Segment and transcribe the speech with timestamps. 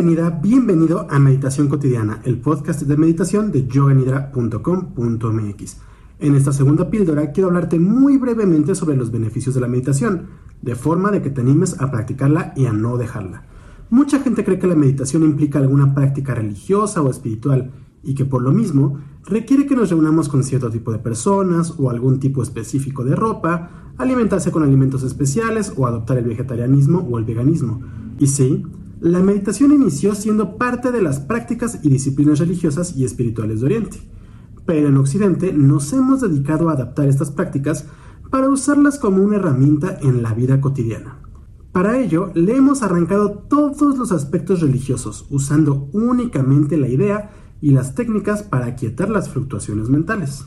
[0.00, 5.76] Bienvenido a Meditación Cotidiana, el podcast de meditación de yoganidra.com.mx.
[6.20, 10.28] En esta segunda píldora quiero hablarte muy brevemente sobre los beneficios de la meditación,
[10.62, 13.42] de forma de que te animes a practicarla y a no dejarla.
[13.90, 17.72] Mucha gente cree que la meditación implica alguna práctica religiosa o espiritual
[18.04, 21.90] y que por lo mismo requiere que nos reunamos con cierto tipo de personas o
[21.90, 27.24] algún tipo específico de ropa, alimentarse con alimentos especiales o adoptar el vegetarianismo o el
[27.24, 27.80] veganismo.
[28.20, 28.64] Y sí,
[29.00, 33.98] la meditación inició siendo parte de las prácticas y disciplinas religiosas y espirituales de Oriente,
[34.66, 37.86] pero en Occidente nos hemos dedicado a adaptar estas prácticas
[38.30, 41.20] para usarlas como una herramienta en la vida cotidiana.
[41.72, 47.30] Para ello, le hemos arrancado todos los aspectos religiosos, usando únicamente la idea
[47.60, 50.44] y las técnicas para aquietar las fluctuaciones mentales.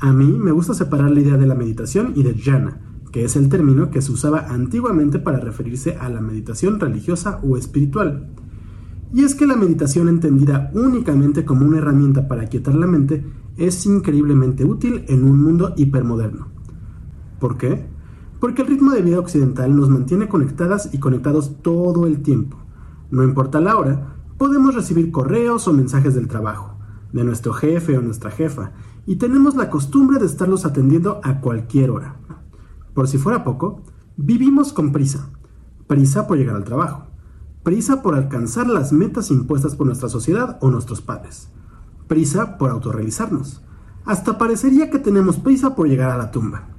[0.00, 3.36] A mí me gusta separar la idea de la meditación y de jhana, que es
[3.36, 8.30] el término que se usaba antiguamente para referirse a la meditación religiosa o espiritual.
[9.12, 13.24] Y es que la meditación entendida únicamente como una herramienta para aquietar la mente
[13.56, 16.48] es increíblemente útil en un mundo hipermoderno.
[17.40, 17.86] ¿Por qué?
[18.40, 22.58] Porque el ritmo de vida occidental nos mantiene conectadas y conectados todo el tiempo.
[23.10, 26.76] No importa la hora, podemos recibir correos o mensajes del trabajo,
[27.12, 28.72] de nuestro jefe o nuestra jefa,
[29.06, 32.16] y tenemos la costumbre de estarlos atendiendo a cualquier hora.
[32.98, 33.80] Por si fuera poco,
[34.16, 35.30] vivimos con prisa.
[35.86, 37.06] Prisa por llegar al trabajo.
[37.62, 41.48] Prisa por alcanzar las metas impuestas por nuestra sociedad o nuestros padres.
[42.08, 43.62] Prisa por autorrealizarnos.
[44.04, 46.70] Hasta parecería que tenemos prisa por llegar a la tumba.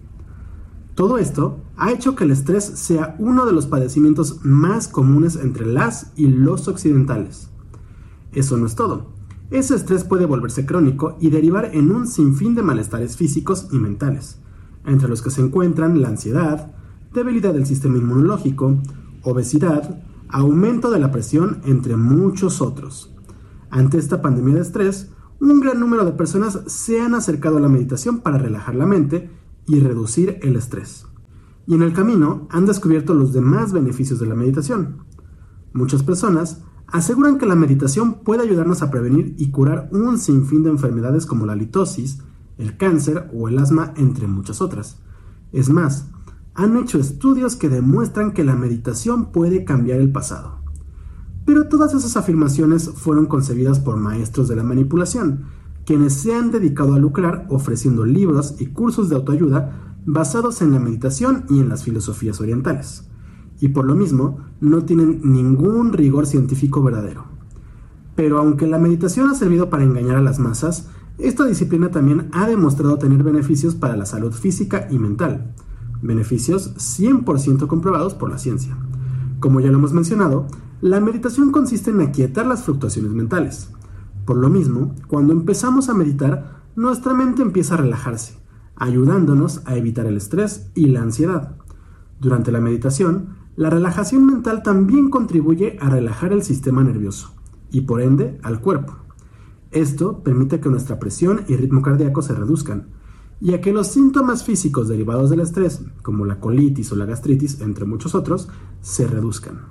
[0.94, 5.66] Todo esto ha hecho que el estrés sea uno de los padecimientos más comunes entre
[5.66, 7.50] las y los occidentales.
[8.34, 9.14] Eso no es todo.
[9.52, 14.40] Ese estrés puede volverse crónico y derivar en un sinfín de malestares físicos y mentales
[14.85, 16.72] entre los que se encuentran la ansiedad,
[17.13, 18.77] debilidad del sistema inmunológico,
[19.23, 23.13] obesidad, aumento de la presión, entre muchos otros.
[23.69, 27.69] Ante esta pandemia de estrés, un gran número de personas se han acercado a la
[27.69, 29.29] meditación para relajar la mente
[29.67, 31.06] y reducir el estrés.
[31.67, 35.03] Y en el camino han descubierto los demás beneficios de la meditación.
[35.72, 40.72] Muchas personas aseguran que la meditación puede ayudarnos a prevenir y curar un sinfín de
[40.72, 42.19] enfermedades como la litosis,
[42.59, 45.00] el cáncer o el asma, entre muchas otras.
[45.52, 46.12] Es más,
[46.53, 50.59] han hecho estudios que demuestran que la meditación puede cambiar el pasado.
[51.46, 55.46] Pero todas esas afirmaciones fueron concebidas por maestros de la manipulación,
[55.86, 60.80] quienes se han dedicado a lucrar ofreciendo libros y cursos de autoayuda basados en la
[60.80, 63.09] meditación y en las filosofías orientales.
[63.62, 67.26] Y por lo mismo, no tienen ningún rigor científico verdadero.
[68.16, 72.47] Pero aunque la meditación ha servido para engañar a las masas, esta disciplina también ha
[72.47, 75.53] demostrado tener beneficios para la salud física y mental,
[76.02, 78.78] beneficios 100% comprobados por la ciencia.
[79.40, 80.47] Como ya lo hemos mencionado,
[80.81, 83.69] la meditación consiste en aquietar las fluctuaciones mentales.
[84.25, 88.38] Por lo mismo, cuando empezamos a meditar, nuestra mente empieza a relajarse,
[88.78, 91.58] ayudándonos a evitar el estrés y la ansiedad.
[92.22, 97.34] Durante la meditación, la relajación mental también contribuye a relajar el sistema nervioso
[97.72, 98.96] y por ende al cuerpo.
[99.72, 102.88] Esto permite que nuestra presión y ritmo cardíaco se reduzcan,
[103.40, 107.62] y a que los síntomas físicos derivados del estrés, como la colitis o la gastritis,
[107.62, 108.50] entre muchos otros,
[108.81, 109.62] se reduzcan.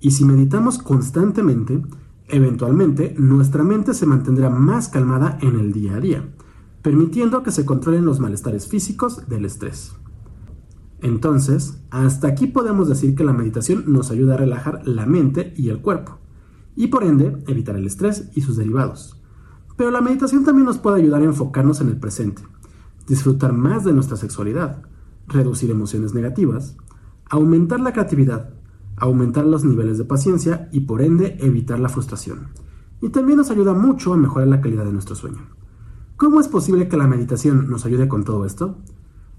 [0.00, 1.82] Y si meditamos constantemente,
[2.28, 6.28] eventualmente nuestra mente se mantendrá más calmada en el día a día,
[6.82, 9.96] permitiendo que se controlen los malestares físicos del estrés.
[11.00, 15.70] Entonces, hasta aquí podemos decir que la meditación nos ayuda a relajar la mente y
[15.70, 16.18] el cuerpo
[16.78, 19.20] y por ende evitar el estrés y sus derivados.
[19.76, 22.42] Pero la meditación también nos puede ayudar a enfocarnos en el presente,
[23.08, 24.82] disfrutar más de nuestra sexualidad,
[25.26, 26.76] reducir emociones negativas,
[27.28, 28.50] aumentar la creatividad,
[28.96, 32.46] aumentar los niveles de paciencia y por ende evitar la frustración.
[33.00, 35.48] Y también nos ayuda mucho a mejorar la calidad de nuestro sueño.
[36.16, 38.78] ¿Cómo es posible que la meditación nos ayude con todo esto?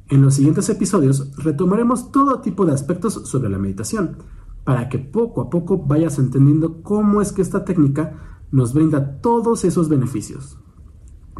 [0.09, 4.17] En los siguientes episodios retomaremos todo tipo de aspectos sobre la meditación,
[4.63, 9.65] para que poco a poco vayas entendiendo cómo es que esta técnica nos brinda todos
[9.65, 10.57] esos beneficios.